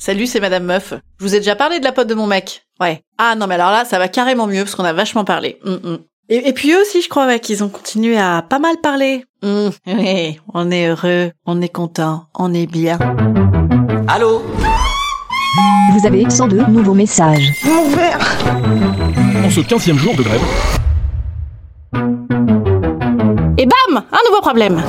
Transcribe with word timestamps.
Salut, 0.00 0.28
c'est 0.28 0.38
Madame 0.38 0.62
Meuf. 0.62 0.94
Je 1.18 1.24
vous 1.24 1.34
ai 1.34 1.38
déjà 1.38 1.56
parlé 1.56 1.80
de 1.80 1.84
la 1.84 1.90
pote 1.90 2.06
de 2.06 2.14
mon 2.14 2.28
mec. 2.28 2.62
Ouais. 2.80 3.02
Ah 3.18 3.34
non, 3.34 3.48
mais 3.48 3.56
alors 3.56 3.72
là, 3.72 3.84
ça 3.84 3.98
va 3.98 4.06
carrément 4.06 4.46
mieux 4.46 4.62
parce 4.62 4.76
qu'on 4.76 4.84
a 4.84 4.92
vachement 4.92 5.24
parlé. 5.24 5.58
Hum, 5.64 5.80
hum. 5.82 5.98
Et, 6.28 6.48
et, 6.48 6.52
puis 6.52 6.70
eux 6.70 6.80
aussi, 6.82 7.02
je 7.02 7.08
crois, 7.08 7.26
ouais, 7.26 7.40
qu'ils 7.40 7.64
ont 7.64 7.68
continué 7.68 8.16
à 8.16 8.44
pas 8.48 8.60
mal 8.60 8.76
parler. 8.80 9.24
Hum, 9.42 9.72
oui, 9.88 10.38
on 10.54 10.70
est 10.70 10.86
heureux, 10.86 11.32
on 11.46 11.60
est 11.60 11.68
content, 11.68 12.26
on 12.38 12.54
est 12.54 12.66
bien. 12.66 12.96
Allô 14.06 14.40
Vous 15.92 16.06
avez 16.06 16.30
102 16.30 16.66
nouveaux 16.66 16.94
messages. 16.94 17.50
Mon 17.64 17.88
verre 17.88 18.20
En 19.44 19.50
ce 19.50 19.60
15 19.60 19.92
jour 19.96 20.14
de 20.14 20.22
grève. 20.22 20.40
Et 23.58 23.66
bam 23.66 23.96
Un 24.12 24.30
nouveau 24.30 24.40
problème 24.42 24.80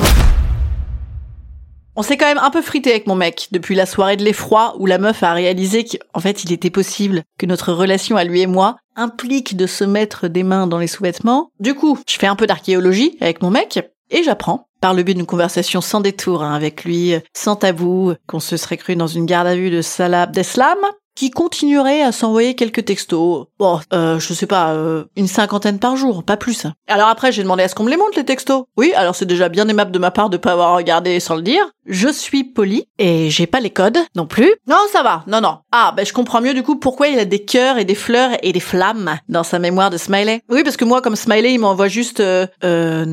on 2.00 2.02
s'est 2.02 2.16
quand 2.16 2.24
même 2.24 2.38
un 2.38 2.48
peu 2.48 2.62
frité 2.62 2.92
avec 2.92 3.06
mon 3.06 3.14
mec 3.14 3.48
depuis 3.50 3.74
la 3.74 3.84
soirée 3.84 4.16
de 4.16 4.24
l'effroi 4.24 4.74
où 4.78 4.86
la 4.86 4.96
meuf 4.96 5.22
a 5.22 5.34
réalisé 5.34 5.84
qu'en 5.84 6.20
fait 6.20 6.44
il 6.44 6.50
était 6.50 6.70
possible 6.70 7.24
que 7.36 7.44
notre 7.44 7.74
relation 7.74 8.16
à 8.16 8.24
lui 8.24 8.40
et 8.40 8.46
moi 8.46 8.76
implique 8.96 9.54
de 9.54 9.66
se 9.66 9.84
mettre 9.84 10.26
des 10.26 10.42
mains 10.42 10.66
dans 10.66 10.78
les 10.78 10.86
sous-vêtements. 10.86 11.50
Du 11.60 11.74
coup, 11.74 11.98
je 12.08 12.16
fais 12.16 12.26
un 12.26 12.36
peu 12.36 12.46
d'archéologie 12.46 13.18
avec 13.20 13.42
mon 13.42 13.50
mec 13.50 13.80
et 14.08 14.22
j'apprends 14.22 14.68
par 14.80 14.94
le 14.94 15.02
but 15.02 15.12
d'une 15.12 15.26
conversation 15.26 15.82
sans 15.82 16.00
détour 16.00 16.42
hein, 16.42 16.54
avec 16.54 16.84
lui, 16.84 17.12
sans 17.36 17.56
tabou, 17.56 18.14
qu'on 18.26 18.40
se 18.40 18.56
serait 18.56 18.78
cru 18.78 18.96
dans 18.96 19.06
une 19.06 19.26
garde 19.26 19.46
à 19.46 19.54
vue 19.54 19.68
de 19.68 19.82
Salah 19.82 20.22
Abdeslam, 20.22 20.78
qui 21.20 21.30
continuerait 21.30 22.00
à 22.00 22.12
s'envoyer 22.12 22.54
quelques 22.54 22.86
textos. 22.86 23.46
Bon, 23.58 23.78
euh, 23.92 24.18
je 24.18 24.32
sais 24.32 24.46
pas, 24.46 24.72
euh, 24.72 25.04
une 25.16 25.26
cinquantaine 25.26 25.78
par 25.78 25.96
jour, 25.96 26.24
pas 26.24 26.38
plus. 26.38 26.66
Alors 26.88 27.08
après, 27.08 27.30
j'ai 27.30 27.42
demandé 27.42 27.62
à 27.62 27.68
ce 27.68 27.74
qu'on 27.74 27.84
me 27.84 27.90
les 27.90 27.98
montre 27.98 28.16
les 28.16 28.24
textos. 28.24 28.64
Oui, 28.78 28.92
alors 28.94 29.14
c'est 29.14 29.26
déjà 29.26 29.50
bien 29.50 29.68
aimable 29.68 29.90
de 29.90 29.98
ma 29.98 30.10
part 30.10 30.30
de 30.30 30.38
pas 30.38 30.52
avoir 30.52 30.74
regardé 30.74 31.20
sans 31.20 31.36
le 31.36 31.42
dire. 31.42 31.62
Je 31.92 32.08
suis 32.08 32.44
poli 32.44 32.84
et 32.98 33.30
j'ai 33.30 33.48
pas 33.48 33.58
les 33.58 33.70
codes 33.70 33.98
non 34.14 34.24
plus. 34.24 34.54
Non, 34.68 34.76
ça 34.92 35.02
va. 35.02 35.24
Non, 35.26 35.40
non. 35.40 35.58
Ah, 35.72 35.92
ben 35.96 36.06
je 36.06 36.12
comprends 36.12 36.40
mieux 36.40 36.54
du 36.54 36.62
coup 36.62 36.76
pourquoi 36.76 37.08
il 37.08 37.18
a 37.18 37.24
des 37.24 37.44
cœurs 37.44 37.78
et 37.78 37.84
des 37.84 37.96
fleurs 37.96 38.30
et 38.44 38.52
des 38.52 38.60
flammes 38.60 39.18
dans 39.28 39.42
sa 39.42 39.58
mémoire 39.58 39.90
de 39.90 39.96
Smiley. 39.96 40.42
Oui, 40.48 40.62
parce 40.62 40.76
que 40.76 40.84
moi, 40.84 41.02
comme 41.02 41.16
Smiley, 41.16 41.54
il 41.54 41.58
m'envoie 41.58 41.88
juste. 41.88 42.20
Euh, 42.20 42.46
euh 42.62 43.04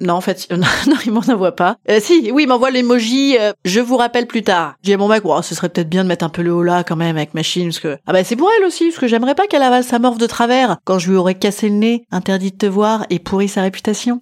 non, 0.00 0.14
en 0.14 0.22
fait, 0.22 0.48
non, 0.50 0.96
il 1.04 1.12
m'en 1.12 1.20
envoie 1.20 1.52
pas. 1.52 1.76
Euh, 1.90 1.98
si, 2.00 2.30
oui, 2.32 2.44
il 2.44 2.48
m'envoie 2.48 2.70
l'emoji. 2.70 3.36
Euh, 3.38 3.52
je 3.66 3.80
vous 3.80 3.98
rappelle 3.98 4.26
plus 4.26 4.42
tard. 4.42 4.76
J'ai 4.82 4.96
mon 4.96 5.08
mec, 5.08 5.26
wow, 5.26 5.42
ce 5.42 5.54
serait 5.54 5.68
peut-être 5.68 5.90
bien 5.90 6.02
de 6.02 6.08
mettre 6.08 6.24
un 6.24 6.30
peu 6.30 6.40
le 6.40 6.54
haut 6.54 6.62
là 6.62 6.84
quand 6.84 6.96
même 6.96 7.18
avec 7.18 7.34
ma 7.34 7.42
parce 7.42 7.80
que 7.80 7.98
ah 8.06 8.12
bah 8.12 8.24
c'est 8.24 8.36
pour 8.36 8.48
elle 8.56 8.64
aussi 8.64 8.86
parce 8.86 8.98
que 8.98 9.08
j'aimerais 9.08 9.34
pas 9.34 9.46
qu'elle 9.46 9.62
avale 9.62 9.84
sa 9.84 9.98
morve 9.98 10.16
de 10.16 10.26
travers 10.26 10.78
quand 10.84 10.98
je 10.98 11.10
lui 11.10 11.16
aurais 11.16 11.34
cassé 11.34 11.68
le 11.68 11.74
nez, 11.74 12.06
interdit 12.10 12.50
de 12.50 12.56
te 12.56 12.66
voir 12.66 13.04
et 13.10 13.18
pourri 13.18 13.48
sa 13.48 13.62
réputation. 13.62 14.20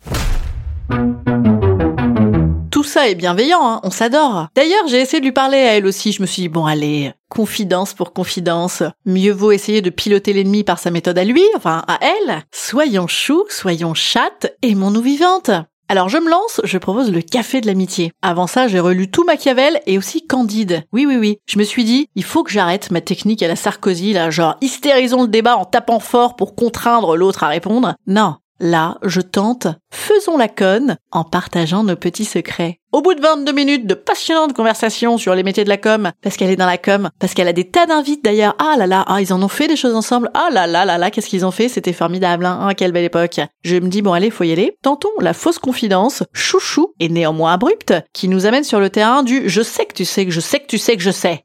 Ça 2.93 3.09
est 3.09 3.15
bienveillant, 3.15 3.65
hein, 3.65 3.81
on 3.84 3.91
s'adore. 3.91 4.49
D'ailleurs, 4.56 4.89
j'ai 4.89 5.01
essayé 5.01 5.21
de 5.21 5.25
lui 5.25 5.31
parler 5.31 5.59
à 5.59 5.77
elle 5.77 5.87
aussi. 5.87 6.11
Je 6.11 6.21
me 6.23 6.27
suis 6.27 6.43
dit, 6.43 6.49
bon 6.49 6.67
allez, 6.67 7.12
confidence 7.28 7.95
pour 7.95 8.12
confidence. 8.12 8.83
Mieux 9.06 9.31
vaut 9.31 9.53
essayer 9.53 9.81
de 9.81 9.91
piloter 9.91 10.33
l'ennemi 10.33 10.65
par 10.65 10.81
sa 10.81 10.91
méthode 10.91 11.17
à 11.17 11.23
lui, 11.23 11.45
enfin 11.55 11.84
à 11.87 12.01
elle. 12.03 12.43
Soyons 12.51 13.06
choux, 13.06 13.45
soyons 13.49 13.95
chattes, 13.95 14.56
aimons-nous 14.62 15.03
vivantes. 15.03 15.53
Alors 15.91 16.09
je 16.09 16.19
me 16.19 16.31
lance, 16.31 16.61
je 16.65 16.78
propose 16.78 17.12
le 17.12 17.21
café 17.21 17.61
de 17.61 17.67
l'amitié. 17.67 18.12
Avant 18.23 18.49
ça, 18.49 18.67
j'ai 18.67 18.81
relu 18.81 19.09
tout 19.09 19.25
Machiavel 19.25 19.81
et 19.87 19.97
aussi 19.97 20.27
Candide. 20.27 20.84
Oui, 20.93 21.07
oui, 21.07 21.17
oui. 21.17 21.39
Je 21.47 21.59
me 21.59 21.65
suis 21.65 21.84
dit, 21.84 22.09
il 22.17 22.25
faut 22.25 22.43
que 22.43 22.51
j'arrête 22.51 22.91
ma 22.91 23.01
technique 23.01 23.43
à 23.45 23.49
la 23.49 23.57
Sarkozy, 23.57 24.12
là, 24.12 24.31
genre 24.31 24.57
hystérisons 24.61 25.22
le 25.22 25.28
débat 25.28 25.57
en 25.57 25.65
tapant 25.65 26.01
fort 26.01 26.34
pour 26.34 26.57
contraindre 26.57 27.17
l'autre 27.17 27.45
à 27.45 27.49
répondre. 27.49 27.95
Non, 28.07 28.37
Là, 28.62 28.98
je 29.03 29.22
tente, 29.22 29.69
faisons 29.91 30.37
la 30.37 30.48
conne 30.48 30.98
en 31.12 31.25
partageant 31.25 31.82
nos 31.82 31.97
petits 31.97 32.26
secrets. 32.26 32.78
Au 32.93 33.00
bout 33.00 33.15
de 33.15 33.22
22 33.22 33.53
minutes 33.53 33.87
de 33.87 33.94
passionnantes 33.94 34.53
conversations 34.53 35.16
sur 35.16 35.34
les 35.34 35.43
métiers 35.43 35.65
de 35.65 35.71
la 35.71 35.78
com, 35.78 36.12
parce 36.22 36.37
qu'elle 36.37 36.50
est 36.50 36.56
dans 36.56 36.66
la 36.66 36.76
com, 36.76 37.09
parce 37.19 37.32
qu'elle 37.32 37.48
a 37.48 37.54
des 37.54 37.71
tas 37.71 37.87
d'invites 37.87 38.22
d'ailleurs, 38.22 38.56
ah 38.59 38.75
là 38.76 38.87
là, 38.87 39.03
ah 39.06 39.22
ils 39.22 39.32
en 39.32 39.43
ont 39.43 39.48
fait 39.48 39.66
des 39.66 39.76
choses 39.76 39.94
ensemble, 39.94 40.31
ah 40.34 40.50
là 40.53 40.66
là 40.66 40.84
là 40.84 40.98
là, 40.98 41.10
qu'est-ce 41.10 41.31
qu'ils 41.31 41.47
ont 41.47 41.50
fait, 41.50 41.71
c'était 41.71 41.94
formidable, 41.94 42.44
hein, 42.44 42.66
ah, 42.69 42.75
quelle 42.75 42.93
belle 42.93 43.04
époque. 43.04 43.41
Je 43.62 43.76
me 43.76 43.88
dis 43.88 44.03
bon 44.03 44.12
allez, 44.12 44.28
faut 44.28 44.44
y 44.44 44.53
aller. 44.53 44.77
Tentons 44.82 45.09
la 45.21 45.32
fausse 45.32 45.59
confidence, 45.59 46.22
chouchou 46.34 46.92
et 47.00 47.09
néanmoins 47.09 47.54
abrupte, 47.54 47.94
qui 48.12 48.28
nous 48.28 48.44
amène 48.44 48.65
sur 48.65 48.78
le 48.78 48.91
terrain 48.91 49.22
du 49.22 49.48
je 49.48 49.62
sais 49.62 49.87
que 49.87 49.94
tu 49.94 50.04
sais 50.04 50.27
que 50.27 50.32
je 50.32 50.41
sais 50.41 50.60
que 50.60 50.66
tu 50.66 50.77
sais 50.77 50.98
que 50.98 51.03
je 51.03 51.10
sais. 51.10 51.44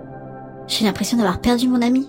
j'ai 0.67 0.85
l'impression 0.85 1.17
d'avoir 1.17 1.41
perdu 1.41 1.67
mon 1.67 1.81
ami. 1.81 2.07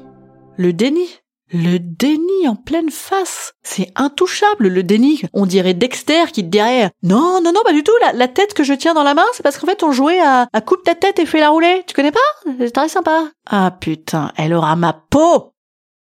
Le 0.57 0.73
déni 0.73 1.09
le 1.53 1.79
déni 1.79 2.49
en 2.49 2.57
pleine 2.57 2.91
face. 2.91 3.53
C'est 3.63 3.93
intouchable, 3.95 4.69
le 4.69 4.83
déni. 4.83 5.23
On 5.35 5.45
dirait 5.45 5.75
Dexter 5.75 6.25
qui 6.33 6.43
te 6.43 6.49
dirait 6.49 6.91
Non, 7.03 7.41
non, 7.43 7.53
non, 7.53 7.61
pas 7.63 7.75
du 7.75 7.83
tout. 7.83 7.93
La, 8.15 8.29
tête 8.29 8.55
que 8.55 8.65
je 8.65 8.73
tiens 8.73 8.95
dans 8.95 9.03
la 9.03 9.13
main, 9.13 9.25
c'est 9.35 9.43
parce 9.43 9.59
qu'en 9.59 9.67
fait, 9.67 9.83
on 9.83 9.93
jouait 9.93 10.21
à, 10.21 10.49
à 10.53 10.61
coupe 10.63 10.83
ta 10.83 10.95
tête 10.95 11.19
et 11.19 11.27
fais 11.27 11.41
la 11.41 11.51
rouler. 11.51 11.83
Tu 11.87 11.95
connais 11.95 12.13
pas? 12.13 12.21
C'est 12.59 12.71
très 12.71 12.89
sympa. 12.89 13.29
Ah 13.47 13.71
putain, 13.79 14.33
elle 14.37 14.55
aura 14.55 14.77
ma 14.77 14.95
peau 14.95 15.53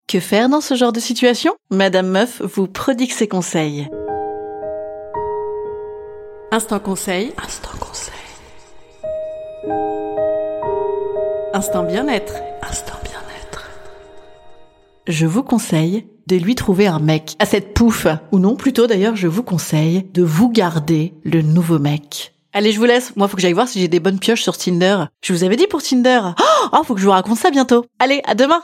Que 0.08 0.20
faire 0.20 0.50
dans 0.50 0.62
ce 0.62 0.74
genre 0.74 0.94
de 0.94 1.00
situation? 1.00 1.54
Madame 1.70 2.08
Meuf 2.08 2.42
vous 2.42 2.68
prodigue 2.68 3.12
ses 3.12 3.28
conseils. 3.28 3.88
Instant 6.52 6.80
conseil. 6.80 7.34
Instant 7.38 7.78
conseil. 7.80 8.14
Instant 11.54 11.84
bien-être. 11.84 12.34
Je 15.08 15.28
vous 15.28 15.44
conseille 15.44 16.08
de 16.28 16.36
lui 16.36 16.56
trouver 16.56 16.88
un 16.88 16.98
mec 16.98 17.36
à 17.38 17.46
cette 17.46 17.76
pouffe. 17.76 18.08
Ou 18.32 18.40
non, 18.40 18.56
plutôt 18.56 18.88
d'ailleurs, 18.88 19.16
je 19.16 19.28
vous 19.28 19.44
conseille 19.44 20.08
de 20.14 20.24
vous 20.24 20.50
garder 20.50 21.14
le 21.24 21.44
nouveau 21.44 21.78
mec. 21.78 22.34
Allez, 22.54 22.72
je 22.72 22.80
vous 22.80 22.86
laisse. 22.86 23.16
Moi, 23.16 23.28
faut 23.28 23.36
que 23.36 23.42
j'aille 23.42 23.54
voir 23.54 23.68
si 23.68 23.80
j'ai 23.80 23.88
des 23.88 24.00
bonnes 24.00 24.18
pioches 24.18 24.42
sur 24.42 24.58
Tinder. 24.58 25.06
Je 25.22 25.34
vous 25.34 25.44
avais 25.44 25.58
dit 25.58 25.68
pour 25.68 25.84
Tinder. 25.84 26.22
Oh, 26.74 26.84
faut 26.84 26.96
que 26.96 27.02
je 27.02 27.06
vous 27.06 27.12
raconte 27.12 27.38
ça 27.38 27.52
bientôt. 27.52 27.86
Allez, 28.00 28.22
à 28.26 28.34
demain. 28.34 28.64